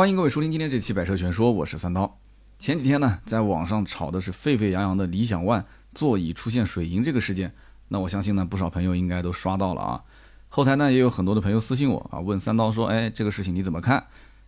[0.00, 2.18] 欢迎各位收听今天这期《百车全说》，我是三刀。
[2.58, 7.52] 前几天呢，在网上炒的是沸沸扬扬的理想 ONE 座椅出现水银这个事件，
[7.88, 10.02] 那我相信呢，不少朋友应该都刷到了啊。
[10.48, 14.06] 后台呢，也有很多的朋友私信我啊，问三刀说：“哎，这个事情你怎么看？”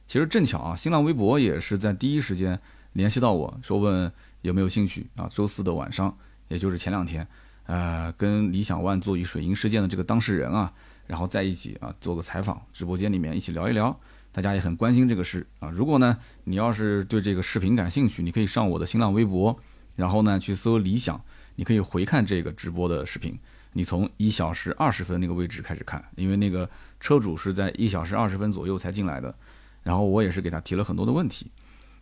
[0.08, 2.59] 其实正巧啊，新浪微博也是在第一时间
[2.95, 4.11] 联系到我说问
[4.41, 5.29] 有没有兴趣啊。
[5.30, 6.16] 周四的晚上，
[6.48, 7.29] 也就是前两天，
[7.64, 10.73] 呃，跟理想 ONE 座椅水银事件的这个当事人啊，
[11.07, 13.95] 然后在一起啊做个采访，直播间里面一起聊一聊。
[14.32, 15.70] 大家也很关心这个事啊。
[15.70, 19.56] 如果呢，你要是对这个视频感兴趣，你可以上我的新浪微博，
[19.95, 21.23] 然后呢去搜理想，
[21.56, 23.38] 你可以回看这个直播的视频。
[23.74, 26.68] 你从一小时二十分那个位置开始看，因为那个
[26.98, 29.34] 车主是在一小时二十分左右才进来的，
[29.82, 31.51] 然后我也是给他提了很多的问题。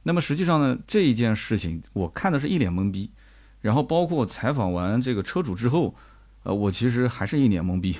[0.04, 3.10] 那么实际上呢，这一件事情我看的是一脸懵逼。
[3.62, 5.94] 然后包括采访完这个车主之后，
[6.44, 7.94] 呃，我其实还是一脸懵逼。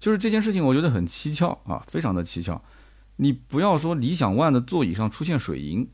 [0.00, 2.60] 就是这件事情，我觉得很蹊跷啊，非常的蹊跷。
[3.16, 5.88] 你不要说理想 ONE 的座椅上出现水银，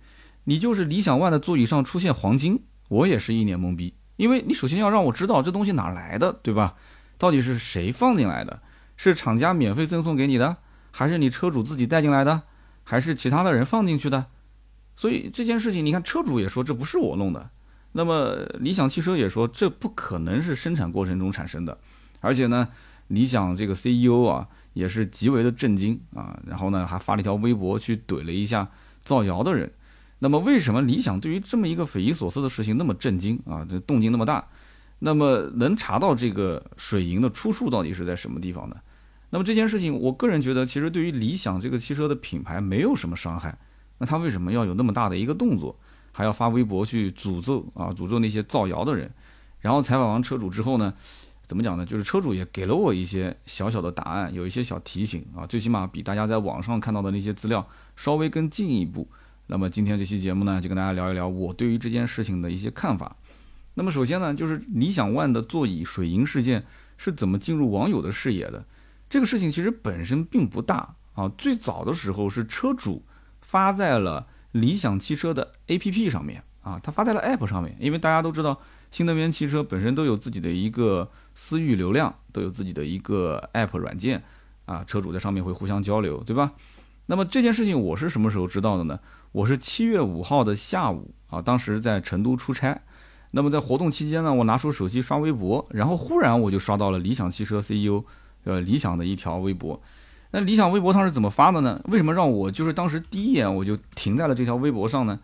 [0.45, 3.95] 你就是理想 ONE 的座椅上出现黄金，我也是一脸懵逼。
[4.17, 6.75] 因为你首先要让我知道这东西哪来的，对吧？
[7.19, 8.61] 到底是谁放进来的？
[8.97, 10.57] 是厂家免费赠送给你的，
[10.91, 12.43] 还是你车主自己带进来的，
[12.85, 14.27] 还是其他的人放进去的？
[14.97, 17.51] 所以这件事情，你看车主也说这不是我弄的，
[17.93, 21.79] 那么理想汽车也说这不可能是生产过程中产生的，
[22.21, 22.69] 而且呢，
[23.09, 24.49] 理想这个 CEO 啊。
[24.73, 28.69] 也是极为的震惊啊，然后呢，还发了一条微博去怼了一下
[29.03, 29.71] 造谣的人。
[30.21, 33.67] 那么，为什么理想对于这么一个匪夷所思的事情那么震惊啊？
[33.69, 34.47] 这动静那么大？
[35.01, 38.77] 那么，能查到这个水银的出处到底是在什么地方呢？
[39.31, 43.59] 那么这件事情，我个人觉得，其实对于理想这个汽车的品牌没有什么伤害。
[43.99, 45.77] 那他为什么要有那么大的一个动作，
[46.13, 47.89] 还要发微博去诅咒啊？
[47.89, 49.11] 诅咒那些造谣的人？
[49.59, 50.95] 然后采访完车主之后呢？
[51.47, 51.85] 怎么讲呢？
[51.85, 59.09] 就是车主也给了我一些小小的答案，有一些小提醒啊，最起码比大家在网上看到的那些资料稍微更进一步。
[59.49, 63.17] 那么今天这期节目呢，就跟大家聊一聊我对于这件事情的一些看法。
[63.75, 66.65] 那么首先呢，就是理想 ONE 的座椅水银事件
[66.97, 68.65] 是怎么进入网友的视野的？
[69.11, 73.05] 这个事情其实本身并不大啊，最早的时候是车主
[73.41, 78.59] 发在了理想汽车的 APP 上面啊，他发在了 APP 上面，因为大家都知道
[78.93, 81.11] 新能源汽车本身都有自己的一个。
[81.35, 84.23] 私域流量都有自己的一个 app 软件
[84.67, 86.53] 啊，车主在上面会互相交流，对吧？
[87.07, 89.01] 那么这件事情我是什么时候知道的呢？
[89.33, 92.83] 我是七月五号的下午啊，当时在成都出差。
[93.31, 98.05] 那么在活动期间呢，我拿出手机刷微博，然后忽然我就刷到了理想汽车 CEO
[98.45, 99.81] 呃理想的一条微博。
[100.33, 101.81] 那理想微博上是怎么发的呢？
[101.87, 105.19] 为什么让我就是当时第一眼我就停在了这条微博上呢？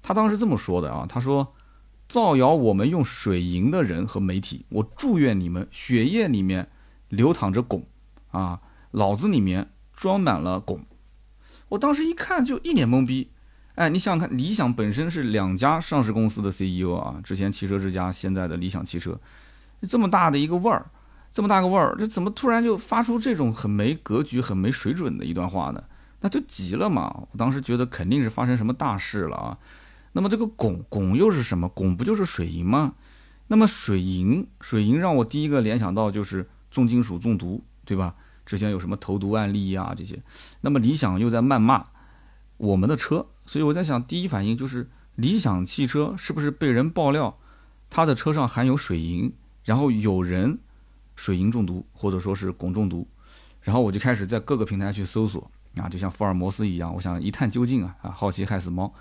[0.00, 1.46] 他当时这么说的啊，他说。
[2.10, 6.68] 造谣我们用水银的人和媒体，我祝愿你们血液里面
[7.08, 7.84] 流淌着汞，
[8.32, 8.58] 啊，
[8.90, 10.80] 脑子里面装满了汞。
[11.68, 13.30] 我当时一看就一脸懵逼。
[13.76, 19.20] 哎，你想想看，理想本身是两家上市公司的 CEO 啊，之前汽车之家，现在的理想汽车，
[19.88, 20.90] 这么大的一个味儿，
[21.32, 25.84] 这么大个味儿，这怎么突然就发出这种很没格局、很没水准的一段话呢？
[26.22, 27.28] 那就急了嘛。
[27.30, 29.56] 我当时觉得肯定是发生什么大事了啊。
[30.12, 31.70] 那么这个汞汞又是什么？
[31.74, 32.94] 汞不就是水银吗？
[33.48, 38.14] 那么水银水银让我第一个联想到就是重金属中毒，对吧？
[38.46, 40.20] 之前有什么投毒案例啊这些。
[40.62, 41.86] 那么理想又在谩骂
[42.56, 47.38] 我们的车，所以我在想，第一反应就是理想汽车是不是被人爆料，
[47.88, 49.32] 他的车上含有水银，
[49.64, 50.58] 然后有人
[51.14, 53.06] 水银中毒或者说是汞中毒，
[53.62, 58.92] 然后我就开始在各个平台去搜索啊，就像福尔摩斯一样，我想一探究竟啊啊，好奇害死猫。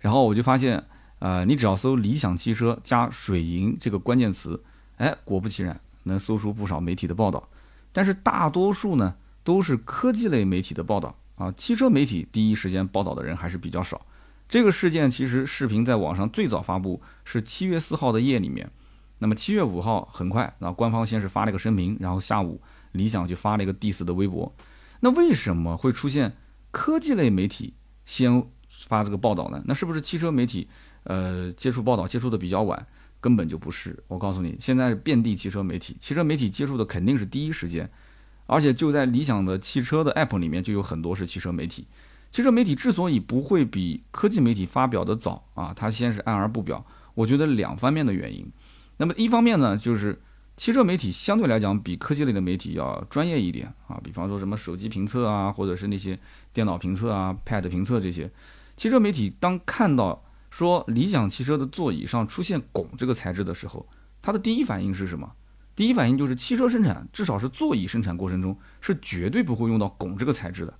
[0.00, 0.82] 然后我就发现，
[1.18, 4.62] 呃，你只要搜“理想汽车加水银”这个关键词，
[4.96, 7.48] 哎，果不其然，能搜出不少媒体的报道。
[7.92, 14.00] 但是大多数呢，都是科技类媒体的报道啊，汽车媒体第一时间报道的人还是比较少。
[14.48, 18.70] 这个事件其实视频在网上最早发布是七月四号的夜里面，
[19.18, 22.62] 那么七月五号很快，那官方先是发了一个声明，然后下午
[22.92, 24.54] 理想就发了一个 diss 的微博。
[25.00, 26.36] 那为什么会出现
[26.70, 27.74] 科技类媒体
[28.06, 28.46] 先？
[28.88, 29.62] 发这个报道呢？
[29.66, 30.66] 那是不是汽车媒体，
[31.04, 32.86] 呃，接触报道接触的比较晚？
[33.20, 34.02] 根本就不是。
[34.08, 37.90] 我告诉你，现在遍地汽车媒体，汽车媒体接触的肯定是第一时间，
[38.46, 41.86] 而且就在理想的汽车的 app 里面就有很多是汽车媒体。
[42.30, 46.82] 汽车媒体之所以不会比科技媒体发表的早啊，它先是按而不表。
[47.14, 48.50] 我觉得两方面的原因。
[48.96, 50.18] 那么一方面呢，就是
[50.56, 56.18] 汽车媒体相对来讲比科技类的媒体要专业一点啊，比方说什么手机评测啊，或者是那些
[56.54, 58.30] 电脑评测啊、pad 评测这些。
[58.80, 63.86] 汽车媒体当看到说理想汽车的座椅上出现汞这个材质的时候，
[64.22, 65.32] 它的第一反应是什么？
[65.76, 70.72] 第一反应就是汽车生产，至少是座椅生产过程中是绝对不会用到汞这个材质的。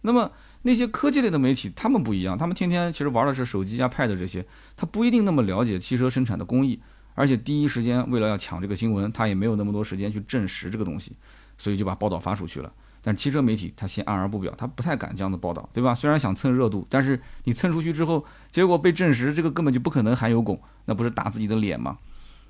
[0.00, 4.44] 那么那些科技类的媒体，他们不一样，他们天天其实玩的是手机啊、Pad 这些，
[4.76, 6.82] 他不一定那么了解汽车生产的工艺，
[7.14, 11.16] 而且第一时间为了要抢这个新闻，他也没有那么多时间去证实这个东西，
[11.58, 12.72] 所以就把报道发出去了。
[13.02, 15.94] 但汽车媒体他先按而不表，他不太敢这样的报道，对吧？
[15.94, 21.98] 虽然想蹭热度，但是你蹭出去之后，结果被证实这个根本就不可能含有汞，那不是打自己的脸吗？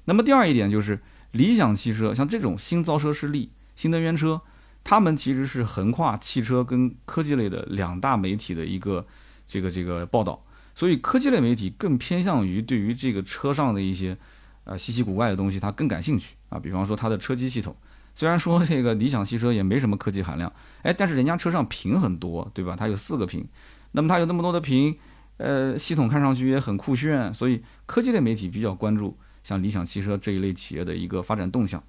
[0.05, 1.01] 那么第二一点就是
[1.33, 4.41] 理想汽车，像这种新造车势力、新能源车。
[4.85, 9.07] 他们其实是横跨汽车跟科技类的两大媒体的一个
[9.47, 10.43] 这个这个报道，
[10.75, 14.17] 所以科技类媒体更偏向于对于这个车上的一些
[14.65, 16.59] 呃稀奇古怪的东西，它更感兴趣啊。
[16.59, 17.77] 比方说它的车机系统，
[18.19, 22.75] 虽然说这个理想汽车也没什么科技含量，哎，但是人家车上屏很多，对吧？
[22.77, 23.47] 它有四个屏，
[23.93, 24.99] 那么它有那么多的屏，
[25.37, 31.81] 呃，系统看上去也很酷炫，所以科技类媒体比较关注像理想汽车这一类企业的一个发展动向。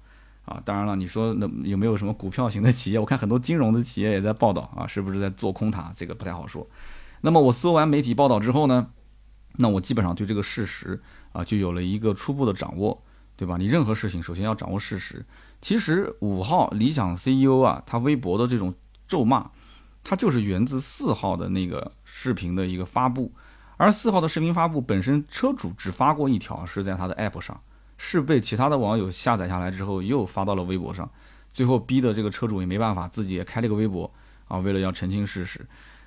[0.44, 3.00] 啊，当然了，你说那有没有什么股票型的企业？
[3.00, 5.92] 我看很多金融的企业也在报道啊，是不是在做空它？
[5.96, 6.64] 这个不太好说。
[7.22, 8.86] 那么我搜完媒体报道之后呢，
[9.56, 11.02] 那我基本上对这个事实
[11.32, 13.02] 啊就有了一个初步的掌握，
[13.36, 13.56] 对吧？
[13.56, 15.26] 你任何事情首先要掌握事实。
[15.60, 18.74] 其实五号理想 CEO 啊，他微博的这种
[19.06, 19.50] 咒骂，
[20.02, 23.32] 他就是源自四号的那个视频的一个发布，
[23.76, 27.60] 而四号的视频发布本身车主只发过一条，是在他的 App 上。
[28.02, 31.06] 是被其他的网友下载下来之后，又发到了微博上，
[31.52, 34.10] 最后逼的这个车主也没办法，自己也开了个微博
[34.48, 35.60] 啊，为了要澄清事实。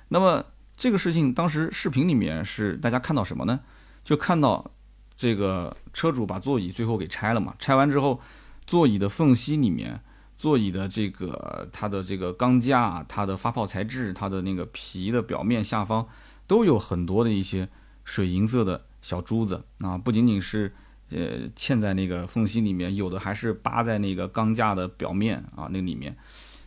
[0.08, 0.44] 那么
[0.76, 3.60] 这个事情当时视频里面是大家看到什么呢？
[4.02, 4.68] 就看到
[5.16, 8.20] 这个车主把座椅最后给拆了嘛，拆完之后，
[8.66, 10.00] 座椅的缝隙里面，
[10.36, 16.06] 座椅的这个它的这个钢架、它的发泡材质、它的那个皮的表面下方，
[16.46, 17.68] 都有很多的一些
[18.04, 20.74] 水银色的小珠子啊，不仅仅是。
[21.10, 26.16] 呃，嵌在那个缝隙里面，有的还是扒在那个钢架的表面啊，那里面，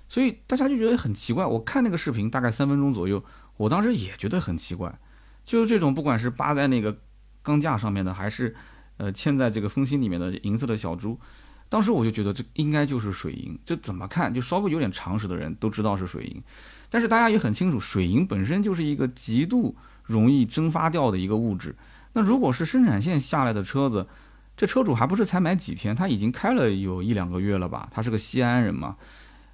[0.07, 1.43] 所以大家就觉得很奇怪。
[1.43, 3.21] 我看那个视频大概三分钟左右，
[3.57, 4.97] 我当时也觉得很奇怪，
[5.43, 6.99] 就是这种不管是扒在那个
[7.41, 8.55] 钢架上面的，还是
[8.97, 11.19] 呃嵌在这个缝隙里面的银色的小珠，
[11.69, 16.41] 当时我就觉得这应该就是水银，这怎么看就稍微有点常识的人都知道是水银。
[16.89, 21.75] 但是大家也很清楚，水银本身就是一个极度容易蒸发掉的一个物质。
[22.13, 24.07] 那如果是生产线下来的车子，
[24.55, 27.89] 这车主还不是才买几天，他已经开了有一两个月了吧？
[27.91, 28.95] 他是个西安人嘛，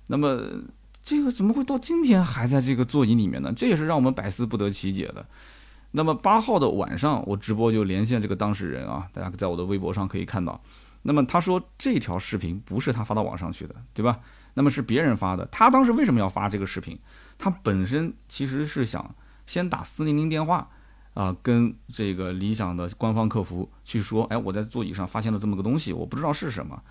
[0.08, 0.40] 那么
[1.04, 3.52] 这个怎么会到今天还在这个座椅里面呢？
[3.54, 5.26] 这也是让我们百思不得其解的。
[5.92, 10.62] 那么八号的晚上，我直播就连线这个当事人啊，大家在我的微博上可以看到。
[11.04, 14.20] 那么他说这条视频不是他发到网上去的，对吧？
[14.56, 15.46] 那么是别人发的。
[15.52, 17.00] 他当时为什么要发这个视频？
[17.38, 19.16] 他本身其实是想
[19.46, 20.70] 先打四零零电话。
[21.14, 26.82] 啊，跟这个理想的官方客服去说，哎，我在座椅上发现了这么个东西，我不知道是什么，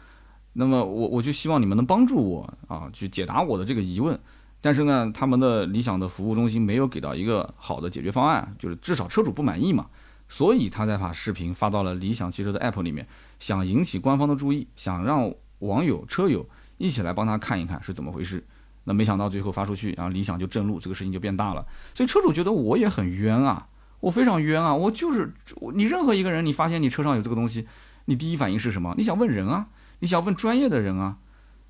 [0.53, 4.17] 那么我我就希望你们能帮助我啊，去解答我的这个疑问。
[4.61, 9.88] 但是呢，他们的理想的服务中心没有给到一个好的解决方案，就是至少车主不满意嘛，
[10.32, 13.06] 所以他才把视频发到了理想汽车的 app 里面，
[13.38, 16.49] 想引起官方的注意，想让网友车友
[16.79, 18.43] 一起来帮他看一看是怎么回事。
[18.84, 23.69] 那没想到最后发出去，然后理想就震怒，这个事情就变大了，所以车主觉得我也很冤啊。
[24.00, 24.75] 我非常冤啊！
[24.75, 25.34] 我就是
[25.75, 27.69] 你任何一个人，你发现你车上有这个东西，
[28.06, 28.94] 你第一反应是什么？
[28.96, 29.69] 你想问人啊，
[29.99, 31.19] 你想问专业的人啊，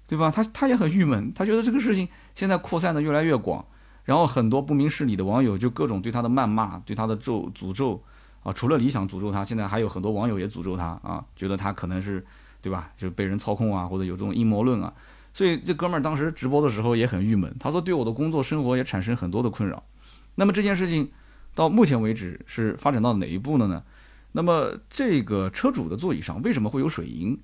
[0.07, 0.31] 对吧？
[0.31, 3.63] 他他也很郁闷，他觉得这个事情现在扩散的越来越广，
[4.05, 8.03] 然后很多不明事理的网友就各种对他的谩骂，对他的咒诅咒
[8.43, 8.53] 啊。
[8.53, 12.25] 除了理想诅咒他，现在还有很多网友也诅咒他啊，觉得他可能是
[12.61, 12.91] 对吧？
[12.97, 14.93] 就是被人操控啊，或者有这种阴谋论啊。
[15.35, 19.83] 所以这哥们儿当时直播的时候也很郁闷，他说对我的工作生活也产生很多的困扰。
[20.35, 21.11] 那么这件事情。
[21.55, 23.83] 到目前为止是发展到哪一步了呢？
[24.33, 27.39] 那么这个车主的座椅上为什么会有水银？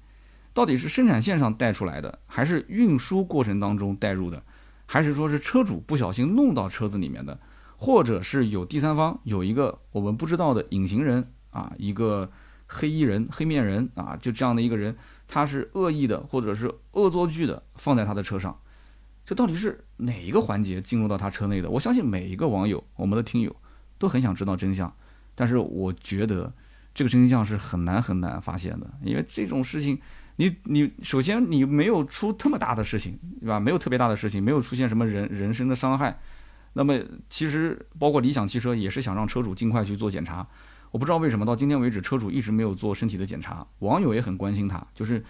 [0.55, 4.43] 到底是生产线上带出来的，还是运输过程当中带入的，
[4.87, 7.39] 还是说是车主不小心弄到车子里面的，
[7.79, 12.31] 或者是有第三方有一个我们不知道的隐形人啊，一个
[12.67, 14.95] 黑衣人、黑面人啊，就这样的一个人，
[15.27, 18.55] 他是恶意的或者是恶作剧的放在他的车上，
[19.25, 21.71] 这到底是哪一个环节进入到他车内的？
[21.71, 23.57] 我相信每一个网友，我们的听友。
[24.01, 24.95] 都很想知道真相，
[25.35, 26.55] 但是我觉得
[26.95, 29.99] 这个真相是很难很难发现的，因为这种事情，
[30.37, 33.59] 你你首先你没有出这么大的事情，对吧？
[33.59, 36.17] 没有特别大的事情，没有出现什么人人身的伤害，
[36.79, 36.97] 那么
[37.29, 40.47] 其实包括理想汽车也是想让车主尽快去做检查，
[40.93, 45.21] 我不知道为什么到今天为止车主一直没有做身体的检查，网友也很关心他，就是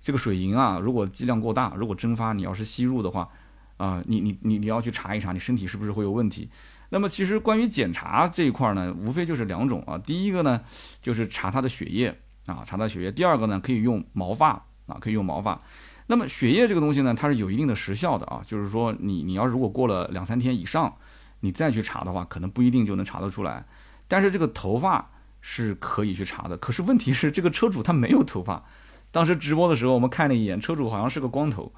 [0.00, 3.28] 这个水银啊，如果剂量过大，如果蒸发，你要是吸入的话，
[3.76, 6.48] 啊，你你你你要去查一查，你身体是不是会有问题？
[6.88, 9.98] 那么其实关于检查这一块呢，无非就是两种啊。
[9.98, 10.58] 第一个呢，
[11.02, 13.12] 就是查他的血液啊，查他血液。
[13.12, 14.52] 第二个呢，可以用毛发
[14.86, 15.60] 啊，可以用毛发。
[16.06, 20.94] 那么血液这个东西呢，它是有一定的时效的啊，就是说你你要如果过了两三天以上，
[21.40, 23.64] 你再去查的话，可能不一定就能查得出来。
[24.06, 28.64] 但是这个头发是可以去查的，可是问题是这个车主他没有头发。
[29.10, 31.72] 当时直播的时候，我们看了一眼，车主好像是个光头，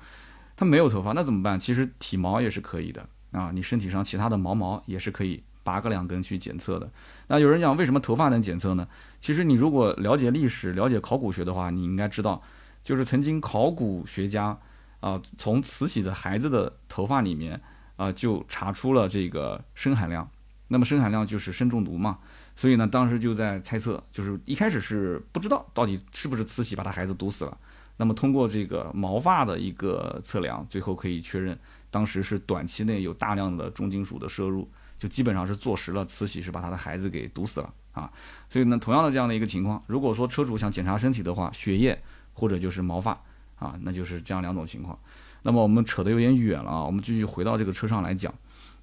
[0.57, 1.61] 他没有头发，那怎么办？
[1.61, 6.91] 其实体毛也是可以的啊，你身体上其他的毛毛也是可以拔个两根去检测的。
[7.29, 8.89] 那有人讲为什么头发能检测呢？
[9.21, 12.43] 其实你如果了解历史、了解考古学的话，你应该知道，
[12.87, 14.57] 就是曾经考古学家
[15.01, 17.61] 啊，从慈禧的孩子的头发里面
[17.97, 20.31] 啊，就查出了这个砷含量。
[20.69, 22.21] 那么砷含量就是砷中毒嘛，
[22.55, 27.59] 所以呢，当时就在猜测，就是一开始是不知道到底是不是慈禧把他孩子毒死了。
[27.97, 31.59] 那么通过这个毛发的一个测量，最后可以确认，
[31.91, 38.09] 当时是短期内有大量的重金属的摄入，就基本上是坐实了慈禧是把他的孩子给毒死了啊。
[38.49, 42.01] 所以呢，同样的这样的一个情况，如果说车主想检查身体的话，血液
[42.37, 43.19] 或者就是毛发
[43.59, 44.97] 啊，那就是这样两种情况。
[45.43, 48.33] 那么我们扯得有点远了啊，我们继续回到这个车上来讲。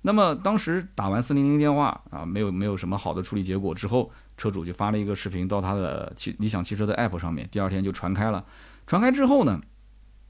[0.01, 8.43] 那么当时打完四零零电话啊，没有没有什么好的处理结果之后，车主就发了一个视频到他的汽理想汽车的 app 上面，第二天就传开了。
[8.85, 9.61] 传开之后呢，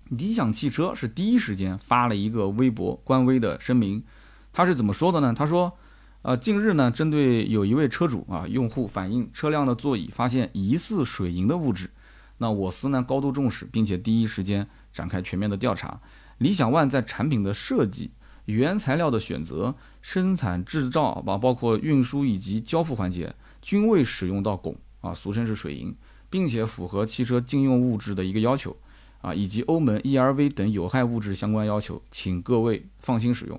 [0.10, 4.04] 理想汽车是第一时间发了一个微博官微的声明，
[4.52, 5.34] 他是怎么说的呢？
[5.36, 5.76] 他说，
[6.22, 11.90] 呃，近日呢，针对有一位车主啊用户反映车辆的座椅发现疑似水银的物质，
[12.38, 16.00] 那我司呢高度重视，并且第一时间展开全面的调查。
[16.38, 18.12] 理想 ONE 在产品的设计。
[18.46, 25.96] 原材料的选择、生产制造，包括运输以及交付环节，均未使用到汞啊，俗称是水银，
[26.30, 28.76] 并且符合汽车禁用物质的一个要求
[29.22, 33.58] 啊，以及欧盟 ERV 等有害物质相关要求，请各位放心使用。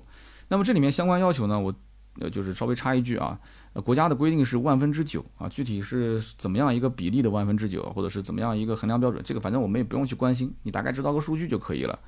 [0.49, 1.73] 那么这里面相关要求呢，我
[2.19, 3.39] 呃就是稍微插一句啊，
[3.83, 11.99] 国家的规定是万分之九啊，具体是怎么样一个比例的万分之九，或者是怎么样一个衡量标准，这个反正我们也不用去关心，你大概知道个数据就可以了。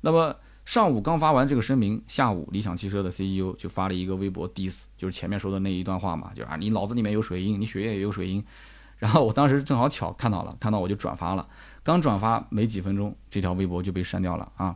[0.00, 0.34] 那么。
[0.66, 8.42] 上午刚发完这个声明，下午理想汽车的 CEO 就发了一个微博 diss，就是前面说的那一段话嘛，就是啊，你脑子里面有水银，你血液也有水银。
[8.96, 11.46] 然后我当时正好巧看到了，看到我就转发了，
[11.82, 14.74] 刚转发没几分钟，这条微博就被删掉了啊。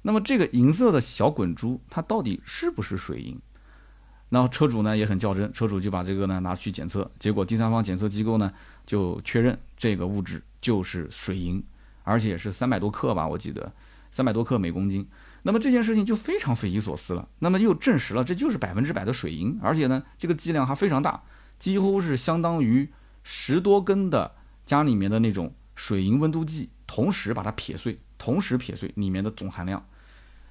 [0.00, 3.38] 那么这个银色的小滚珠，它到底是不是水银？
[4.30, 8.52] 然后车主呢也很较真，车主就把这个呢拿去检测，结果第三方检测机构呢
[8.86, 11.62] 就确认这个物质就是水银，
[12.04, 13.72] 而且是三百多克吧，我记得。
[14.10, 15.06] 三百多克每公斤，
[15.42, 17.28] 那么这件事情就非常匪夷所思了。
[17.40, 21.22] 那么又证实了这就是百分之百的水银，而且呢，这个剂量还非常大，
[21.58, 22.90] 几乎是相当于
[23.22, 29.86] 十多根的家里面的那种水银温度计，同时把它撇碎，同时撇碎里面的总含量。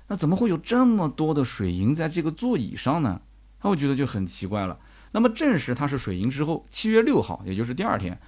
[0.08, 3.20] 那怎么会有这么多的水银在这个座椅上呢？
[3.62, 4.78] 那我觉得就很奇怪了。
[5.12, 8.20] 那么证实它是水银之后，七月六号，也就是第二天，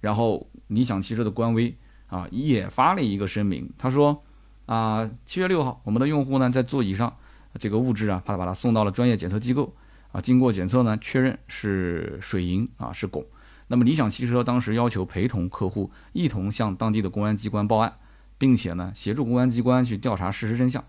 [0.00, 1.76] 然后理想汽车的官微
[2.06, 4.22] 啊也发了一个声明，他说。
[4.68, 7.10] 啊，七月六号，我们的用户呢在座椅上
[7.58, 9.74] 这个物质啊，他把它送到了专业检测机构
[10.12, 13.24] 啊，经过检测呢，确认是水银啊，是汞。
[13.68, 17.96] 那么理想汽车当时要求陪同客户一同向当地的公安机关报案，
[18.36, 20.84] 并且呢协助公安机关去调查事实真相。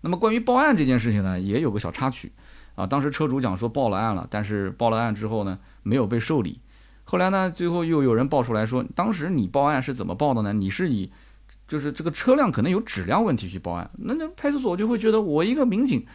[0.00, 2.32] 那么关于报案这件事情呢，也有个小插曲
[2.80, 6.60] 啊，当时车主讲说报了案了，但是报了案之后呢，没有被受理。
[7.04, 10.52] 后来呢，最后又有人报出来说，当时你报案是怎么报的呢？
[10.52, 11.10] 你是以
[11.68, 16.06] 就是这个车辆可能有质量问题去报案，那那派出所就会觉得我一个民警，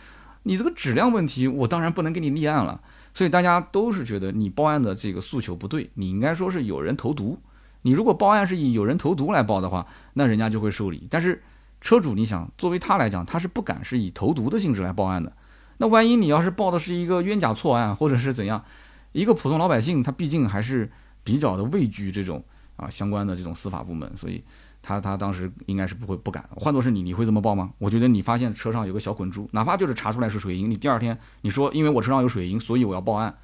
[0.43, 2.81] 你这个质量问题，我当然不能给你立案了。
[3.13, 7.39] 所以大家都是觉得你报案的这个诉求不对，你应该说是有人投毒。
[7.84, 11.07] 你如果报案是以有人投毒来报的话，那人家就会受理。
[11.10, 11.41] 但是
[11.79, 15.31] 车主，你想作为他来讲，他是不敢是以投毒的性质来报案的。
[15.77, 18.63] 那万一你要是报的是一个冤假错案，或者是怎样，
[19.12, 20.91] 一个普通老百姓他毕竟还是
[21.24, 22.44] 比较的畏惧这种
[22.75, 24.44] 啊相关的这种司法部门，所以。
[24.88, 27.72] 他他当时应该是不会不敢，换作是你，你会这么报吗？
[27.79, 33.36] 我觉得你发现车上有个小滚珠，哪怕就是查出来是水银，你第二天你说因为我车上有水银，所以我要报案，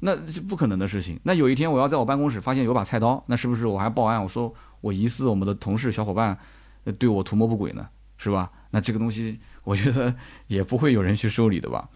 [0.00, 1.18] 那是不可能的事情。
[1.22, 4.22] 那有一天我要在我办公室发现有把菜刀，那是不是我还报案？
[4.22, 6.36] 我说我疑似我们的同事小伙伴
[6.98, 8.50] 对我图谋不轨呢，是吧？
[8.72, 10.14] 那这个东西我觉得
[10.46, 11.88] 也不会有人去受理的吧。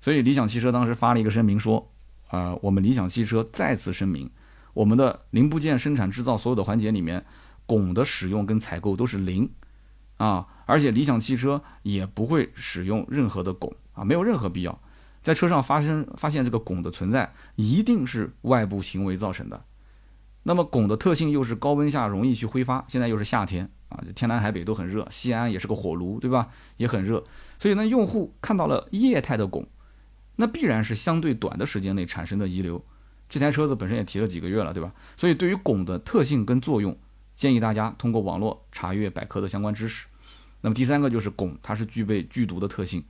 [0.00, 1.92] 所以理想汽车当时发了一个声明说，
[2.30, 4.30] 呃，我们理想汽车再次声明，
[4.74, 7.24] 我们的零部件生产制造所有的环节里面。
[7.64, 9.48] 汞的使用跟采购都是零，
[10.18, 14.78] 啊，而且理想汽车也不会使用任何的汞啊，没有任何必要。
[15.22, 19.64] 在车上发生发现这个汞的存在，一定是外部行为造成的。
[20.44, 26.48] 那么汞的特性又是高温下容易去挥发，现在又是夏天啊，天南海北都很热，西安也是个火炉，对吧？
[26.76, 27.24] 也很热，
[27.58, 29.66] 所以呢，用户看到了液态的汞，
[30.36, 32.84] 那必然是相对短的时间内产生的遗留。
[33.28, 34.92] 这台车子本身也提了几个月了，对吧？
[35.16, 36.96] 所以对于汞的特性跟作用。
[37.34, 40.06] 建议大家通过网络查阅百科的相关知识。
[40.60, 43.02] 那么第三个就是汞，它是具备剧毒的特性。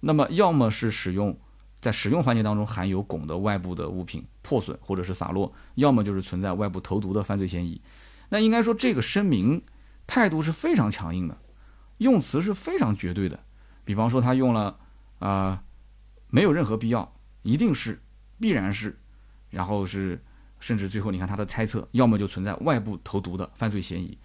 [0.00, 1.36] 那么要么是使用
[1.82, 7.82] 在使用环节当中含有汞的外部的物品破损或者是洒落，要么就是存在外部投毒的犯罪嫌疑。
[8.28, 9.60] 那应该说这个声明
[10.06, 11.36] 态度是非常强硬的，
[11.98, 13.40] 用词是非常绝对的。
[13.84, 14.78] 比方说他用了
[15.18, 15.64] 啊，
[16.28, 18.00] 没有任何必要，一定是，
[18.38, 18.96] 必然是，
[19.50, 20.22] 然后是，
[20.60, 24.16] 甚至最后你看他的猜测，要么就存在外部投毒的犯罪嫌疑。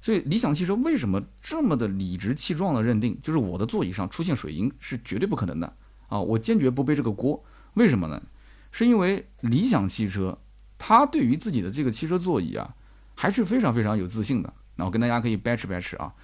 [0.00, 5.76] 所以理想汽车为什么这么的理直气壮的认定，就是我的座椅上出现水银是绝对不可能的。
[6.14, 7.42] 啊，我坚决不背这个锅。
[7.74, 8.22] 为什么呢？
[8.70, 10.38] 是因为理想汽车，
[10.78, 12.72] 它对于自己的这个汽车座椅啊，
[13.16, 14.52] 还是非常非常有自信的。
[14.76, 16.14] 那我跟大家可以掰扯掰扯啊，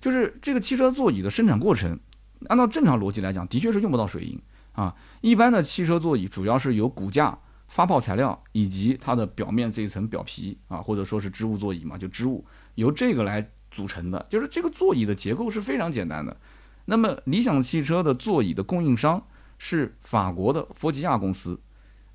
[0.00, 1.98] 就是这个汽车座椅的生产过程，
[2.46, 4.40] 按照正常逻辑来讲，的确是用不到水银
[4.72, 4.94] 啊。
[5.20, 12.44] 一般的汽车座椅主要是由骨架、发泡材料以及它的表面这一层表皮啊，或者说是织物座椅嘛，就织物
[12.76, 14.24] 由这个来组成的。
[14.30, 16.36] 就是这个座椅的结构是非常简单的。
[16.84, 19.20] 那么理想汽车的座椅的供应商。
[19.62, 21.60] 是法国的弗吉亚公司，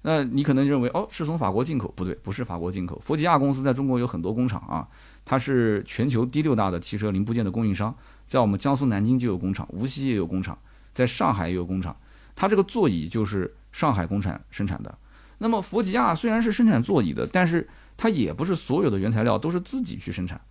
[0.01, 2.99] 那你可能认为哦是从法国进口，不对，不是法国进口。
[2.99, 4.87] 弗吉亚公司在中国有很多工厂啊，
[5.23, 10.57] 它是全球第六大的汽车零部件的供应商，在我们江苏南京就有工厂，无锡也有工厂，
[10.91, 11.95] 在上海也有工厂。
[12.35, 14.97] 它这个座椅就是上海工厂生产的。
[15.37, 20.41] 那么弗吉亚虽然是生产座椅的，但是它也不是所有的原材料都是自己去生产，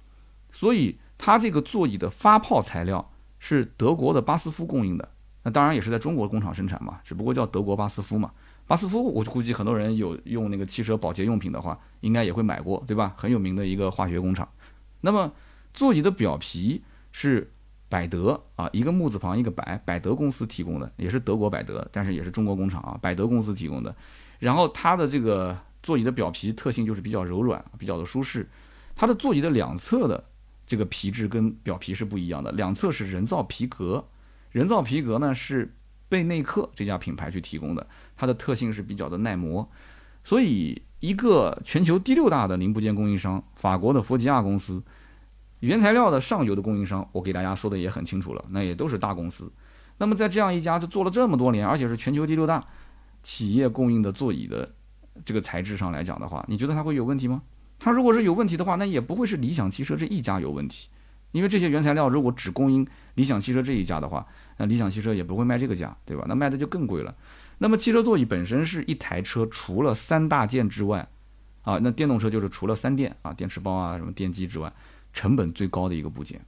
[0.53, 3.11] 所以它这个座椅的发泡材料
[3.41, 5.09] 是德国的巴斯夫供应的。
[5.45, 8.33] 那当然也是在中国工厂生产嘛，只不过叫德国巴斯夫嘛。
[8.67, 13.15] 巴斯夫，我估计很多人有用那个汽车保洁用品的话，应该也会买过，对吧？
[13.15, 14.49] 很有名的一个化学工厂。
[15.03, 15.31] 那么
[15.75, 16.83] 座椅的表皮
[17.13, 17.53] 是
[17.91, 23.95] 百德啊，一个木字旁一个百，百德公司提供的，也是德国百德，但是也是中国工厂啊，百德公司提供的。
[24.39, 28.49] 然后它的这个座椅的表皮特性就是比较柔软，比较的舒适。
[28.97, 30.25] 它的座椅的两侧的
[30.67, 34.03] 这个皮质跟表皮是不一样的，两侧是人造皮革。
[34.55, 35.75] 人造皮革呢是
[36.09, 37.85] 贝内克这家品牌去提供的，
[38.17, 39.69] 它的特性是比较的耐磨，
[40.23, 44.81] 所以一个全球第六大的零部件供应商，法国的弗吉亚公司，
[45.59, 49.53] 原材料的上游的供应商，我给大家说的也很清楚了，那也都是大公司。
[49.99, 52.65] 那么在这样一家就做了这么多年，而且是全球第六大
[53.25, 54.73] 企业供应的座椅的
[55.25, 57.43] 这个材质上来讲的话，你觉得它会有问题吗？
[57.81, 60.89] 它如果是有问题的话，那也不会是理想汽车这一家有问题，
[61.35, 64.25] 因为这些原材料如果只供应理想汽车这一家的话。
[64.57, 66.25] 那理想汽车也不会卖这个价，对吧？
[66.29, 67.13] 那卖的就更贵了。
[67.59, 71.09] 那么汽车座椅本身是一台车除了三大件之外，
[71.63, 74.73] 啊，那电动车就是除了三电啊，电池包啊，什么电机之外，
[75.13, 76.41] 成本最高的一个部件。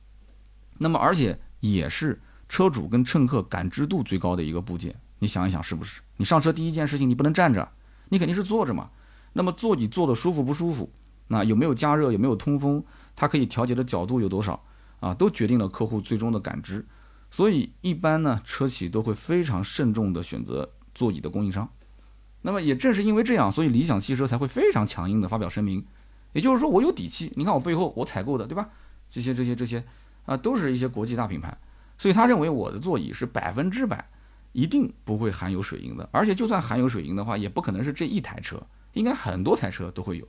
[0.78, 4.94] 那么而且也是车主跟乘客感知度最高的一个部件。
[5.18, 6.00] 你想一想是不是？
[6.18, 7.68] 你上车第一件事情你不能站着，
[8.10, 8.90] 你肯定是坐着嘛。
[9.32, 10.88] 那么座椅坐的舒服不舒服？
[11.26, 12.12] 那有没有加热？
[12.12, 12.84] 有没有通风？
[13.16, 14.62] 它可以调节的角度有多少？
[15.00, 16.86] 啊，都决定了客户最终的感知。
[17.30, 21.68] 所以一般呢，车企都会非常慎重地选择座椅的供应商。
[22.42, 25.84] 那么也正是因为这样，所以理想汽车才会非常强硬地发表声明。
[26.32, 27.32] 也就是说，我有底气。
[27.34, 28.68] 你看我背后我采购的，对吧？
[29.10, 29.84] 这些这些这些
[30.24, 31.56] 啊，都是一些国际大品牌。
[31.98, 34.08] 所以他认为我的座椅是百分之百
[34.52, 36.08] 一定不会含有水银的。
[36.12, 40.28] 而且就算含有水银的话，也不可能是这一台车，应该很多台车都会有。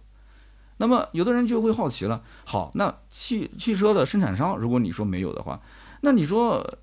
[0.78, 5.60] 那么有的人就会好奇了：好，那汽汽车的生产商，如果你说没有的话，
[6.02, 6.78] 那你说？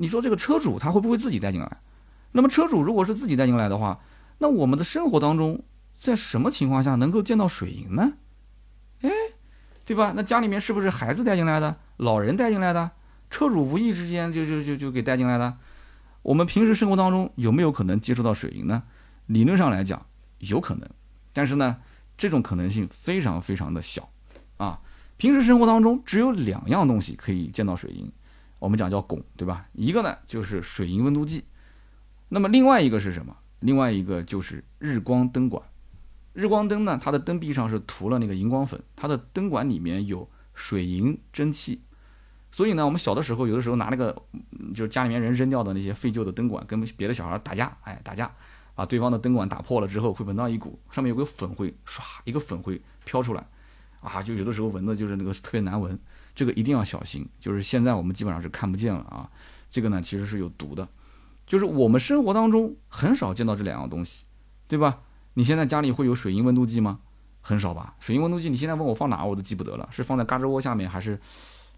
[0.00, 1.78] 你说这个车主他会不会自己带进来？
[2.30, 3.98] 那么车主如果是自己带进来的话，
[4.38, 5.60] 那我们的生活当中
[5.96, 8.12] 在什么情况下能够见到水银呢？
[9.00, 9.10] 哎，
[9.84, 10.12] 对吧？
[10.14, 12.92] 那家里面是不是孩子带进来的，老人带进来的，
[13.28, 15.56] 车主无意之间就就就就给带进来的？
[16.22, 18.84] 我们平时生活当中有没有可能接触到水银呢？
[19.26, 20.06] 理论上来讲
[20.38, 20.88] 有可能，
[21.32, 21.78] 但是呢，
[22.18, 24.10] 这种可能性非常非常的小
[24.58, 24.80] 啊。
[25.16, 28.12] 平时生活当中只有两样东西可以见到水银。
[28.58, 29.66] 我们讲叫汞，对吧？
[29.72, 31.44] 一个呢就是水银温度计，
[32.28, 33.36] 那么另外一个是什么？
[33.60, 35.62] 另外一个就是日光灯管。
[36.32, 41.82] 日光灯呢，它的灯壁上是涂了那个荧光粉，它的灯管里面有水银蒸汽。
[42.50, 44.16] 所以呢，我们小的时候有的时候拿那个，
[44.74, 48.32] 就是家里面人扔掉的那些废旧的灯管，跟别的小孩打架，哎，打架，
[48.78, 53.44] 把对方的灯管打破了之后，会闻到一股上面有个粉会唰一个粉会飘出来，
[54.00, 55.98] 啊，就有的时候闻的就是那个特别难闻。
[56.32, 59.28] 这个一定要小心，就是现在我们基本上是看不见了啊。
[59.68, 60.86] 这个呢其实是有毒的，
[61.44, 64.22] 就是我们生活当中很少见到这两样东西，
[64.68, 65.00] 对吧？
[65.34, 67.00] 你现在家里会有水银温度计吗？
[67.40, 67.96] 很少吧。
[67.98, 71.20] 水银温度计你现在问我放哪，我都记不得了，是放在嘎吱窝下面，还是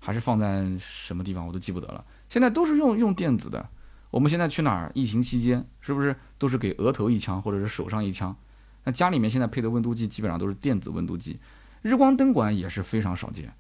[0.01, 2.05] 还是放在什么地方，我都记不得了。
[2.29, 3.67] 现在都是用用电子的。
[4.11, 4.90] 我们现在去哪儿？
[4.94, 8.37] 疫情期间是不是都是给额头一枪或者是手上一枪？
[8.85, 11.38] 那家里面现在配的温度计基本上都是电子温度计，
[11.83, 13.53] 日光灯管也是非常少见。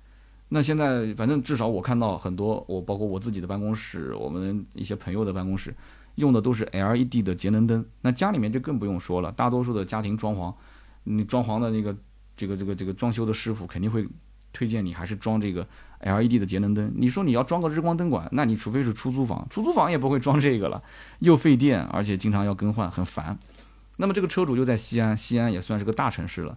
[0.48, 5.72] 那现在反正至少我看到很多，我包括我自己的办公室，我们一些朋友的办公室，
[6.16, 7.86] 用的都是 LED 的节能灯。
[8.00, 10.52] 那家里面就更不用说了，大多数的家庭装潢，
[11.04, 11.96] 你装潢的那个
[12.36, 14.04] 这个这个这个装修的师傅肯定会
[14.52, 15.66] 推荐你还是装这个
[16.00, 16.92] LED 的节能灯。
[16.96, 20.82] 你说你要装个日光灯管，那你除非是出租房，出租房也不会装这个了，
[21.20, 23.38] 又费电，而且经常要更换，很烦。
[23.96, 26.56] 那么这个车主又在西安，西安也算是个大城市了。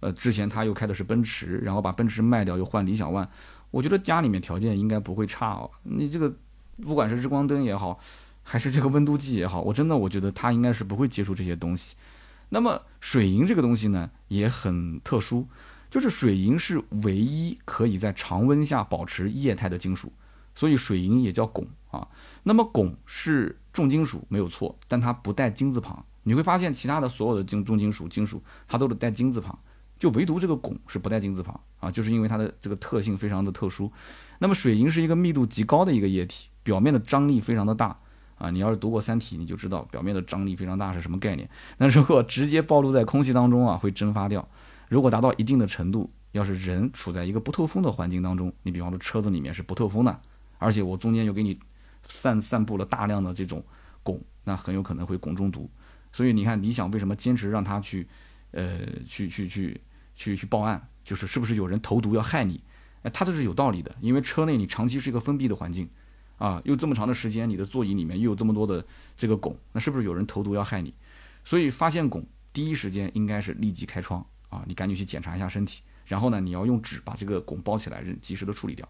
[0.00, 3.28] 呃，之前他又开的是奔驰，然后把奔驰卖掉，又换理想 ONE。
[3.70, 5.70] 我觉得家里面条件应该不会差哦。
[5.84, 6.34] 你这个
[6.82, 8.00] 不管是日光灯也好，
[8.42, 11.94] 还是这个温度计也好，我真的我觉得他应该是不会接触这些东西。
[12.48, 15.46] 那么水银这个东西呢，也很特殊，
[15.90, 20.12] 就是水银是唯一可以在常温下保持液态的金属，
[20.54, 22.06] 所以水银也叫汞啊。
[22.44, 26.04] 那么汞是重金属没有错，但它不带金字旁。
[26.22, 29.58] 你会发现其他的所有的金重金属金属，它都是带金字旁。
[29.98, 33.90] 就唯独这个汞是不带金字旁啊，就是因为它的这个特性非常的特殊。
[34.38, 37.98] 那么水银是一个密度极高的一个液体，表面的张力非常的大
[38.38, 38.50] 啊。
[38.50, 41.46] 你要是读过《三体》，你就知道表面的张力非常大是什么概念。
[41.76, 44.48] 那如果直接暴露在空气当中啊，会蒸发掉。
[44.90, 50.20] 如果达到一定的程度，要是人处在一个不透风的环境当中，你比方说车子里面是不透风的，
[50.58, 51.58] 而且我中间又给你
[52.02, 53.64] 散散布了大量的这种
[54.04, 55.70] 汞，那很有可能会汞中毒。
[56.12, 58.06] 所以你看，理想为什么坚持让他去，
[58.50, 59.80] 呃，去去去。
[60.16, 62.62] 去去报案，就是是不是有人投毒要害你？
[63.04, 65.88] 哎，他这是有道理的，因为车内你长期是一个封闭的环境，
[66.36, 68.84] 啊，又这么长的时间，你的座椅里面又有这么多的
[69.16, 70.92] 这个汞，那是不是有人投毒要害你？
[71.42, 72.22] 所以发现汞，
[72.52, 78.86] 第一时间应该是立即开窗啊，你赶紧去检查一下身体，然后呢，你要用纸把这个汞包起来，及时的处理掉，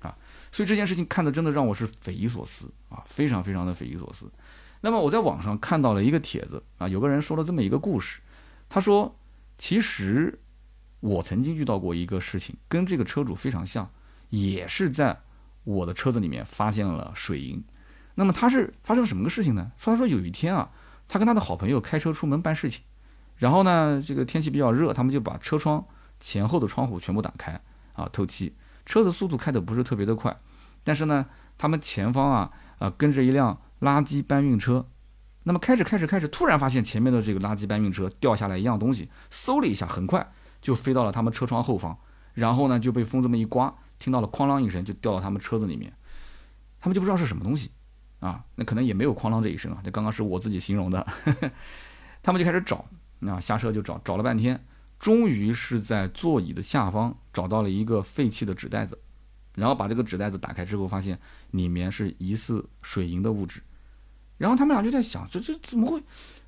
[0.00, 0.14] 啊，
[0.52, 4.30] 所以这件事情看的真的让我是匪夷所思啊，非常非常的匪夷所思。
[4.82, 8.20] 那么我在网上看到了一个帖子啊，有个人说了这么一个故事，
[8.68, 9.18] 他说
[9.56, 10.38] 其实。
[11.00, 13.88] 我曾经遇到过一个事情，跟这个车主非常像，
[14.30, 15.20] 也是在
[15.62, 17.62] 我的车子里面发现了水银。
[18.14, 19.70] 那么他是发生什么个事情呢？
[19.78, 20.70] 说他说有一天啊，
[21.06, 22.82] 他跟他的好朋友开车出门办事情，
[23.36, 25.84] 然后呢，这个天气比较热，他们就把车窗
[26.18, 27.60] 前后的窗户全部打开
[27.94, 28.54] 啊透气。
[28.84, 30.36] 车子速度开的不是特别的快，
[30.84, 31.26] 但是呢，
[31.58, 34.86] 他们前方啊啊跟着一辆垃圾搬运车。
[35.42, 40.32] 那么开着开着开着，突然发现前面的这个垃圾搬运车掉下来一样东西，嗖了一下，很快。
[40.62, 41.96] 就飞到了他们车窗后方，
[42.34, 45.92] 然后呢就被风这么一刮，听到了哐啷一声，就掉到他们车子里面。
[46.80, 47.70] 他们就不知道是什么东西
[48.18, 51.06] 啊，那可能也没有哐啷这一声啊，这刚刚是我自己形容的。
[52.22, 52.84] 他们就开始找，
[53.18, 54.64] 那下车就找，找了半天，
[54.98, 58.98] 终于是在座椅的下方找到了一个废弃的纸袋子，
[59.54, 61.18] 然后把这个纸袋子打开之后，发现
[61.50, 63.60] 里面是疑似水银的物质。
[64.38, 66.02] 然后他们俩就在想，这这怎么会，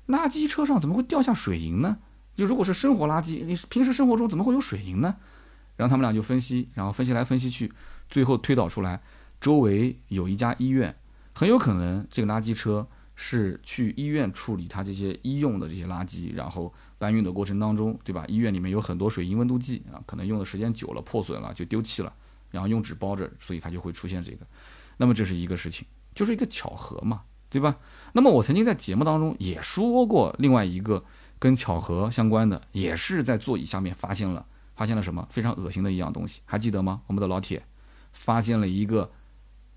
[0.07, 1.97] 垃圾车上怎么会掉下水银呢？
[2.35, 5.15] 就如果是生活垃圾，你平时生活中怎么会有水银呢？
[5.75, 7.71] 然后他们俩就分析，然后分析来分析去，
[8.09, 9.01] 最后推导出来，
[9.41, 10.95] 周围有一家医院，
[11.33, 12.87] 很有可能这个垃圾车
[13.21, 18.23] 是去医院处理它这些医用的这些垃圾，然后搬运的过程当中，对吧？
[18.29, 22.13] 医院里面有很多水银温度计啊，可能用的时间久了破损了就丢弃了，
[22.49, 24.47] 然后用纸包着，所以它就会出现这个。
[24.95, 27.75] 那么这是一个事情，就是一个巧合嘛，对吧？
[28.13, 31.03] 那么我曾经在节目当中也说过另外一个。
[31.41, 37.01] 跟巧合相关的，也是在座椅下面发现了，发现了什么非常恶心的一样东西，还记得吗？
[37.07, 37.63] 我们的老铁
[38.11, 39.09] 发现了一个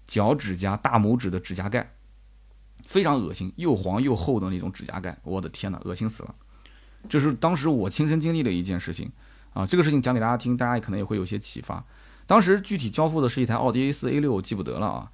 [0.08, 1.94] 脚趾甲大拇指的指甲盖，
[2.92, 6.34] 非常恶心，又黄又厚的那种指甲盖，我的天哪，恶心死了！
[7.08, 9.10] 这是当时我亲身经历的一件事情
[9.54, 11.82] 啊，这个事情讲给大家听，大家可能也会有些启发。
[12.26, 15.10] 当时具体交付的是一台奥迪 A 四 A 六，我记不得了啊。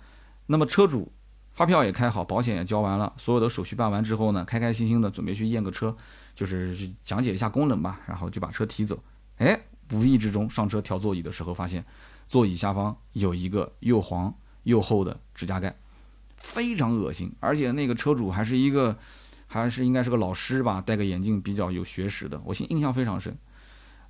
[0.47, 1.13] 那么车主
[1.53, 5.97] 发票也开好，保险也交完了，所有的手续办完之后呢，开开心心的准备去验个车。
[6.35, 8.99] 就是讲解一下功能吧，然后就把车提走。
[9.37, 9.61] 哎，
[9.93, 11.85] 无意之中上车调座椅的时候，发现
[12.27, 15.77] 座椅下方有一个又黄又厚的指甲盖，
[16.39, 17.33] 非常恶心。
[17.41, 18.97] 而且那个车主还是一个，
[19.47, 22.41] 还是应该是个老师吧，戴个眼镜，比较有学识的。
[22.45, 23.37] 我印印象非常深，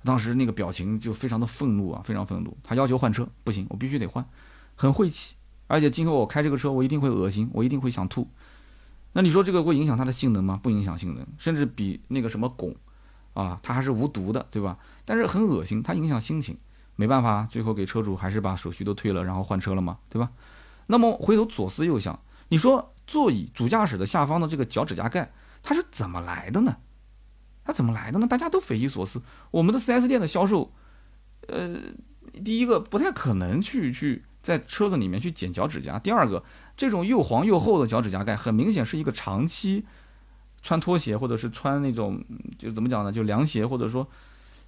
[0.03, 2.57] 当时那个表情就非常的愤怒啊，非常愤怒。
[2.63, 4.25] 他要求换车，不行，我必须得换，
[4.75, 5.35] 很晦气。
[5.67, 8.27] 而且今后我开这个车，我一定会恶心，我一定会想吐。
[9.13, 10.59] 那你说这个会影响它的性能吗？
[10.61, 12.75] 不影响性能，甚至比那个什么汞，
[13.33, 14.77] 啊，它还是无毒的，对吧？
[15.05, 16.57] 但是很恶心，它影响心情，
[16.95, 20.29] 没办法，最后给车主还是把手续都退了，然后换车了嘛，对吧？
[20.91, 26.77] 那么回头左思右想，你说座椅主驾驶的下方的这个脚趾甲盖，它是怎么来的呢？
[27.63, 28.25] 它怎么来的呢？
[28.25, 29.21] 大家都匪夷所思。
[29.51, 30.73] 我们的 4S 店的销售，
[31.47, 31.77] 呃，
[32.43, 36.43] 第一个不太可能去去在车子里面去剪脚趾甲，第二个。
[36.75, 39.85] 这种又黄又厚的脚趾甲盖，很明显是一个长期
[40.61, 42.23] 穿拖鞋或者是穿那种
[42.57, 43.11] 就怎么讲呢？
[43.11, 44.09] 就凉鞋，或者说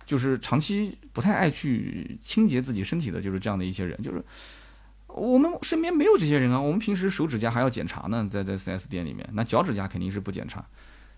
[0.06, 3.98] 就是长期不太爱去清洁自己身体的，就是这样的一些人。
[4.04, 4.24] 就是
[5.14, 10.66] 我们身边没有这些人啊，我们平时手指甲还要检查呢，在在 4S 店里面，那脚趾甲肯定是不检查。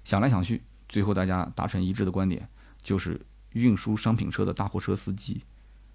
[0.04, 2.48] 想来想去，最后大家达成一致的观点，
[2.82, 3.20] 就是
[3.52, 5.42] 运输商品车的大货车司机，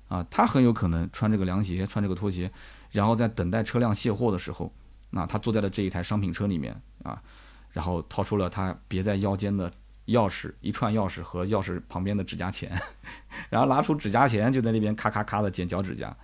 [0.09, 2.51] 啊，他很有可能穿这个凉鞋，穿这个拖鞋，
[2.91, 4.73] 然后在等待车辆卸货的时候，
[5.11, 7.21] 那他坐在了这一台商品车里面啊，
[7.73, 9.71] 然后掏出了他别在腰间的
[10.07, 12.71] 钥匙，一串钥匙和钥匙旁边的指甲钳，
[13.51, 16.17] 然后拿出指甲钳就在那边咔咔咔的剪脚趾甲。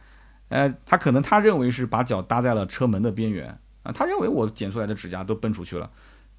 [0.48, 5.90] 呃，他可能他认为是把脚搭在了车门的边缘啊，他认为我剪出来的指甲都奔出去了，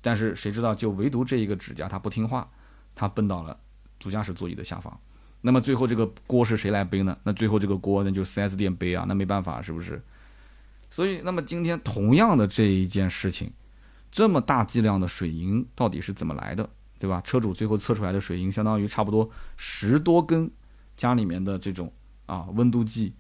[0.02, 2.50] 但是谁知道就唯独这一个指甲他不听话，
[2.94, 3.58] 他奔到了
[4.00, 4.98] 主驾驶座椅的下方。
[5.42, 7.18] 那么最后这个锅是谁来背呢？
[7.24, 10.02] 那最后这个锅那就 4S 店背啊，那没办法是不是？
[10.90, 13.52] 所以那么今天同样的这一件事情，
[14.12, 17.22] 这么大剂量的水银到底是怎么来的，对吧？
[17.22, 20.50] 车主最后测出来的水银相当于差不多十多根
[20.96, 21.92] 家里面的这种
[22.28, 23.14] 啊温度计。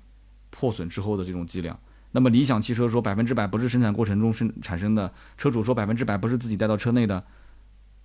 [0.57, 1.77] 破损之后的这种剂量，
[2.11, 7.25] 那么理想汽车说百分之百不是生产过程中生产生的，车主说百分之百不是自己带到车内的，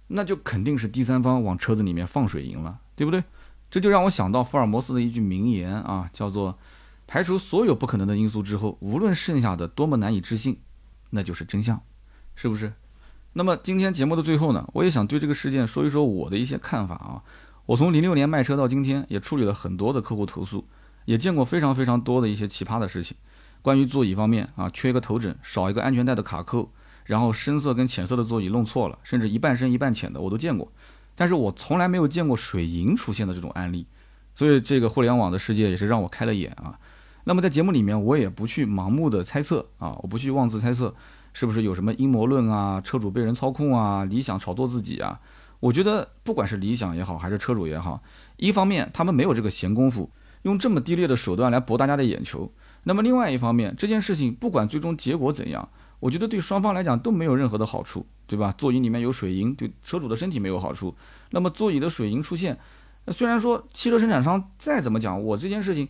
[0.08, 3.22] 那就肯定是第三方往车子里面放水银了，对不对？
[3.70, 6.58] 这就让我想到福尔摩斯的一句名言啊，叫做
[7.06, 10.58] “排除所有不可能的因素之后，无论剩下的多么难以置信，
[11.10, 11.80] 那就是真相”，
[12.34, 12.72] 是不是？
[13.34, 17.22] 那么今天节目的最后呢，我也想对这个事件说一说我的一些看法啊。
[17.66, 20.66] 我从零六年卖车到今天，也处理了很多的客户投诉。
[21.04, 23.16] 也见过非常非常多的一些奇葩的事情，
[23.62, 26.70] 关于座椅方面啊，缺一个头枕，少一个安全带的卡扣，
[27.04, 30.70] 然后深色跟浅色的座椅弄错了，甚至一半深一半浅的我都见过，
[31.14, 33.86] 但是我从来没有见过水银出现的这种案例，
[34.34, 36.78] 所以这个互联网的世界也是让我开了眼啊。
[37.24, 40.94] 那么在节目里面，我也不去盲目的猜测啊，我不去妄自猜测
[41.32, 45.20] 是不是有什么阴谋论啊，车主被人操控啊，理想炒作自己啊。
[45.60, 48.02] 我觉得不管是理想也好，还是车主也好，
[48.38, 50.08] 一方面他们没有这个闲工夫。
[50.42, 52.50] 用这么低劣的手段来博大家的眼球，
[52.84, 58.54] 那么另外一方面，这件事情不管最终结果怎样，我觉得对双方来讲都没有任何的好处，对吧？
[58.56, 60.94] 座椅里面有水银，对车主的身体没有好处。
[61.30, 62.58] 那么座椅的水银出现，
[63.08, 65.86] 虽然说汽车生产商再怎么讲，我这件事情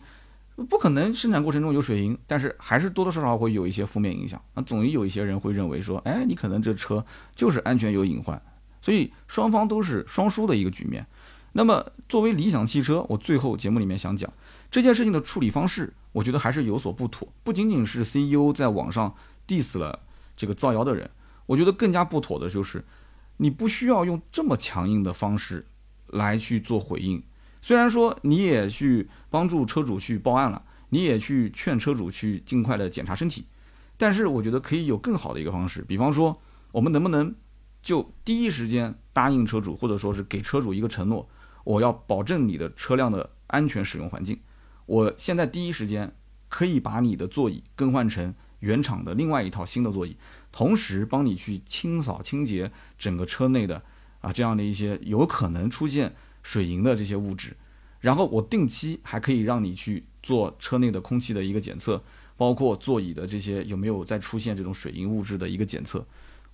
[0.69, 4.41] 不可能生产过程中有水银，但是还是多多少少会有一些负面影响。
[4.55, 8.39] 那总有一些人会认为说，哎，你可能这车就是安全有隐患，
[8.81, 11.07] 所以双方都是双输的一个局面。
[11.53, 14.31] 那么，作为理想汽车，我最后节目里面想讲
[14.69, 17.27] 这件事情的处理方式，我觉得还是有所不妥。
[17.43, 19.13] 不仅仅是 CEO 在网上
[19.45, 19.99] diss 了
[20.37, 21.09] 这个造谣的人，
[21.47, 22.85] 我觉得更加不妥的就是，
[23.37, 25.65] 你不需要用这么强硬的方式
[26.07, 27.21] 来去做回应。
[27.61, 33.45] 虽然说你也去帮助车主去报案了，你也去劝车主去尽快的检查身体，
[33.97, 37.35] 但是我觉得可以有更好的一个方式，比方说，我们能不能
[37.83, 41.27] 就第一时间答应车主，或者说是给车主一个承诺。
[41.63, 44.39] 我要保证你的车辆的安全使用环境。
[44.85, 46.15] 我现在第一时间
[46.49, 50.17] 可以把你的座椅更换成原厂的另外一套新的座椅，
[50.51, 53.81] 同时帮你去清扫清洁整个车内的
[54.19, 57.55] 啊这样的一些有可能出现水银的这些物质。
[57.99, 62.03] 然后我定期还可以让你去做车内的空气的一个检测，
[62.35, 66.05] 包括座椅的这些有没有再出现这种水银物质的一个检测。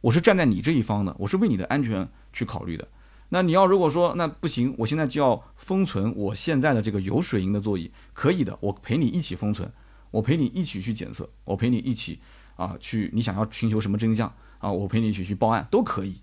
[0.01, 2.87] 我是站在你这一方的，我是为你的安全去考虑的。
[3.29, 9.69] 那你要如果说那不行，我现在就要封存我现在的这个有水银的座椅，可以的，我陪你一起封存，
[10.11, 12.21] 我陪你一起去检测，我陪你一起
[12.55, 16.21] 啊去，你想要寻求什么真相啊，我陪你一起去报案都可以。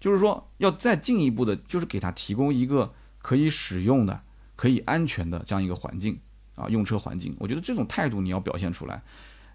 [0.00, 4.20] 就是说要再进一步的，就是给他提供一个可以使用的、
[4.56, 6.18] 可以安全的这样一个环境
[6.56, 7.32] 啊，用车环境。
[7.38, 9.00] 我觉得这种态度你要表现出来。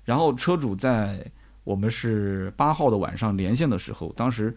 [0.05, 1.29] 然后车主在
[1.65, 4.55] 我们是八号的晚上连线的时候，当时。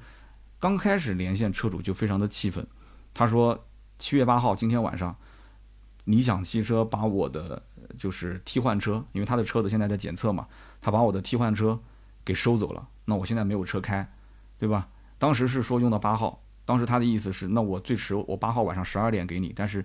[0.61, 2.65] 刚开始连线车主就非常的气愤，
[3.15, 3.67] 他说
[3.99, 5.17] 七月八号今天晚上，
[6.05, 7.63] 理想汽车把我的
[7.99, 10.47] 就是替换车，因为他的车子现在在检测嘛，
[10.83, 11.81] 他把我的替换车
[12.27, 14.07] 给收走了，那我现在没有车开，
[14.59, 14.89] 对吧？
[15.17, 19.83] 当时是说用到八号，当时他的意思是，那我最迟我八号晚上十二点给你，但是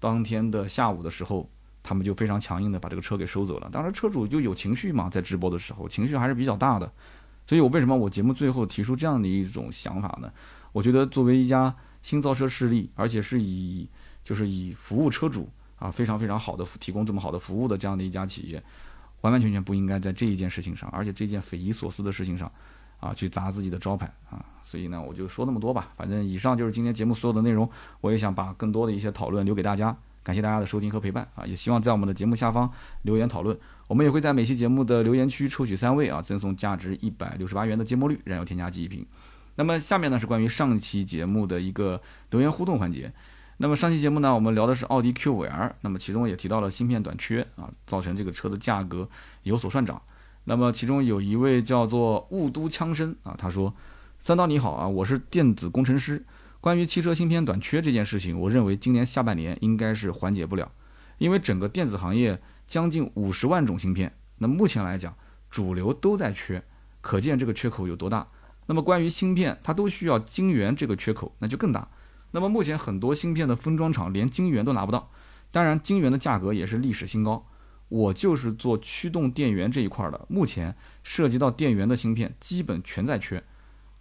[0.00, 1.50] 当天的下午的时候，
[1.82, 3.68] 他们就非常强硬的把这个车给收走了。
[3.70, 6.90] 当时车主就有情绪嘛，在直播的时候情绪还是比较大的。
[7.46, 10.30] 所以，我为什么我节目最后提出这样的一种想法呢？
[10.72, 13.88] 我觉得作为一家新造车势力，而且是以
[14.24, 18.62] 就是以服务车主啊非常非常好的提供这么好的服务的这样的一家企业，
[19.20, 22.50] 完完全全不应该在这一件事情上，而且这件匪夷所思的事情上
[22.98, 24.44] 啊去砸自己的招牌啊。
[24.62, 25.92] 所以呢，我就说那么多吧。
[25.96, 29.96] 反正以上就是今天节目所有的内容，我也想把更多的一些讨论留给大家。
[30.26, 31.46] 感谢大家的收听和陪伴啊！
[31.46, 32.68] 也希望在我们的节目下方
[33.02, 33.56] 留言讨论。
[33.86, 39.06] 我们也会在每期节目的留言区抽取三位啊，赠送价值一百六十八元的芥末绿燃油添加剂一瓶。
[39.54, 43.12] 那么下面呢是关于上期节目的一个留言互动环节。
[43.58, 49.08] 那么上期节目呢，我们聊的是奥迪 Q 五 L，那么其中也提到了芯片短缺啊，造成这个车的价格
[49.44, 50.02] 有所上涨。
[50.42, 53.72] 那么其中有一位叫做雾都枪声啊，他说
[54.18, 56.24] ：“三刀你好啊，我是电子工程师。
[56.66, 60.68] 关于汽车芯片短缺这件事情，我认为今年下半年应该是缓解不了，
[61.18, 65.14] 因为整个电子行业将近五十万种芯片，那目前来讲
[65.48, 66.60] 主流都在缺，
[67.00, 68.26] 可见这个缺口有多大。
[68.66, 71.88] 那么关于芯片，它都需要晶圆这个缺口，那就更大。”
[72.34, 75.12] 那么目前很多芯片的封装厂连晶圆都拿不到，
[75.52, 77.46] 当然晶圆的价格也是历史新高。
[77.88, 80.74] 我就是做驱动电源这一块的，目前
[81.04, 83.44] 涉及到电源的芯片基本全在缺。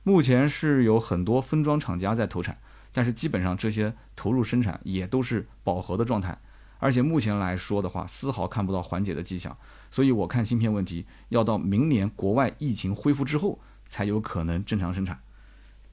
[0.05, 2.55] 目前是有很多分装厂家在投产，
[2.93, 6.37] 但是基本上这些投入生产也都是饱和的状态，
[6.77, 9.57] 而且目前来说的话，丝毫看不到缓解的迹象。
[9.89, 15.19] 所以我看芯片问题要到明年国外疫情恢复之后才有可能正常生产。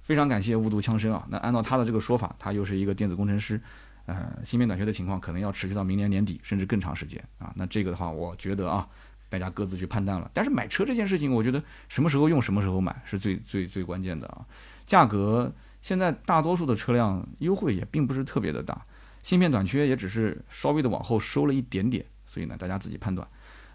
[0.02, 1.26] 非常感谢雾都枪声啊！
[1.30, 3.58] 那按照他的这个说法，他又是一个电子工程师，
[4.04, 7.50] 呃，芯片短缺的情况可能要持续到明年年底，甚至更长时间啊。
[7.54, 8.86] 那这个的话，我觉得啊，
[9.32, 10.30] 大家各自去判断了。
[10.34, 14.44] 但是买车这件事情，我觉得什么时候用什么时候买是最最最关键的啊。
[14.86, 18.84] 价格现在大多数的车辆优惠也并不是特别的大，
[19.22, 23.26] 芯片短缺也只是稍微的往后收了一点点，所以呢，大家自己判断。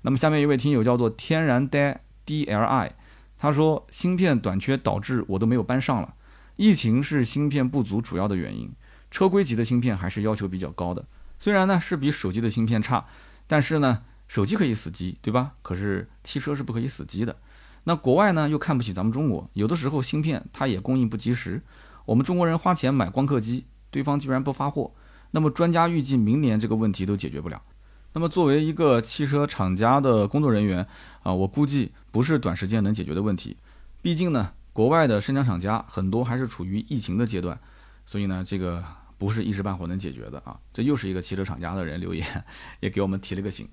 [0.04, 2.94] 那么下面一位听友叫做天然呆 D L I，
[3.40, 6.14] 他说芯片短缺导致我都没有班上了。
[6.56, 8.72] 疫情是芯片不足主要的原因，
[9.10, 11.06] 车规级的芯片还是要求比较高的。
[11.40, 13.06] 虽然呢是比手机的芯片差，
[13.48, 15.54] 但是呢手机可以死机，对吧？
[15.62, 17.36] 可是汽车是不可以死机的。
[17.84, 21.62] 那国外呢又看不起咱们中国，有的时候芯片它也供应不及时。
[22.06, 24.92] 我们中国人花钱买光刻机，对方居然不发货。
[25.32, 27.62] 那么专家预计明年这个问题都解决不了。
[28.14, 30.86] 那么作为一个汽车厂家的工作人员
[31.24, 33.58] 啊，我估计不是短时间能解决的问题。
[34.02, 34.54] 毕竟呢。
[34.78, 37.60] 国外的生产厂家很多还是处于疫情的阶段，
[38.06, 38.86] 所以呢，这个
[39.18, 40.56] 不是一时半会能解决的啊。
[40.72, 42.24] 这又是一个汽车厂家的人留言，
[42.80, 43.68] 也给我们提了个醒。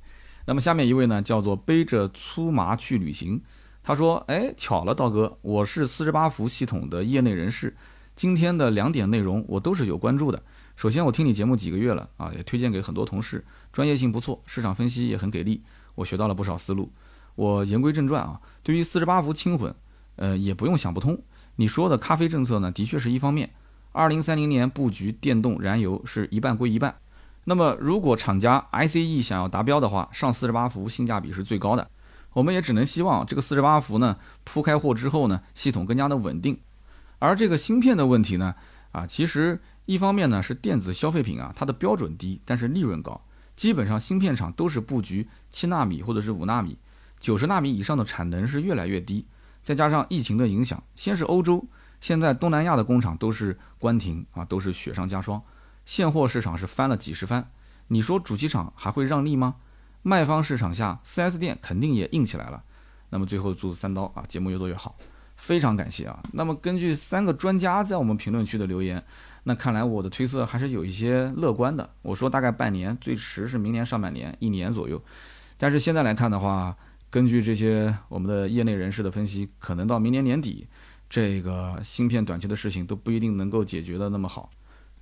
[0.47, 3.41] 那么下面一位呢，叫做背着粗麻去旅行，
[3.83, 7.77] 他说：“哎，巧了，道哥，我是四十八伏系统的业内人士，
[8.15, 10.43] 今天的两点内容我都是有关注的。
[10.77, 15.63] 首先，我听你节目几个月了啊，也推荐给很多同事，专业性不错，市场分析也很给力，
[15.95, 16.93] 我学到了不少思路。
[17.35, 19.75] 我言归正传啊，对于四十八伏轻混。”
[20.17, 21.21] 呃，也不用想不通。
[21.57, 23.51] 你说的咖啡政策呢，的确是一方面。
[23.91, 26.95] 二零三零年布局电动燃油是一半归一半。
[27.45, 31.91] 那么，如果厂家 ICE 想要达标的话，上四十八伏性价比是最高的。
[32.33, 36.59] 我们也只能希望这个四十八伏呢铺开货之后呢，系统更加的稳定。
[37.19, 38.55] 而这个芯片的问题呢，
[38.93, 43.21] 啊，其实一方面呢是电子消费品啊，它的标准低，但是利润高。
[43.55, 46.77] 基本上芯片厂都是布局七纳米或者是五纳米，
[47.21, 49.27] 九十纳米以上的产能是越来越低。
[49.63, 51.65] 再加上疫情的影响，先是欧洲，
[52.01, 55.41] 现在东南亚的工厂都是关停啊，都是雪上加霜，
[55.85, 57.51] 现货市场是翻了几十番。
[57.89, 59.57] 你说主机厂还会让利吗？
[60.03, 62.63] 卖方市场下，4S 店肯定也硬起来了。
[63.11, 64.97] 那么最后祝三刀啊，节目越做越好，
[65.37, 66.23] 非常感谢啊。
[66.33, 69.05] 那么根据三个专家在我们评论区的留言，
[69.45, 71.89] 那看来我的推测还是有一些乐观的。
[72.03, 75.03] 我说大概半年，最迟是明年上半年，一年左右。
[75.57, 76.77] 但是现在来看的话，
[77.09, 80.67] 根据这些我们的业内人士的分析，可能到明年年底，
[81.09, 84.51] 这个芯片短缺的事情都不一定能够解决的那么好。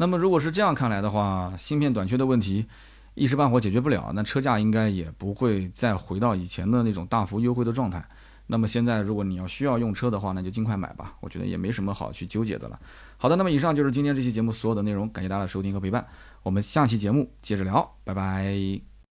[0.02, 2.66] 那么如果是这样看来的话，芯片短缺的问题
[3.14, 8.04] 一时半会解决不了，那车价应该也不会再回到以前的那种大幅优惠的状态。
[8.48, 11.14] 那么现在如果你要需要用车的话，那就尽快买吧。
[11.20, 12.76] 我觉得也没什么好去纠结的了。
[13.16, 16.04] 好的，那么以上就是今天这期节目所有的内容，感谢大家的收听和陪伴。
[16.42, 18.91] 我们下期节目接着聊，拜拜。